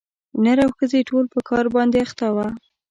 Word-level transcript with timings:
نر 0.43 0.57
او 0.65 0.71
ښځي 0.77 1.01
ټول 1.09 1.25
په 1.33 1.39
کار 1.49 1.65
باندي 1.75 1.99
اخته 2.05 2.27
وه 2.35 2.47